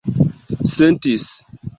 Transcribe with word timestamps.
sentis 0.75 1.29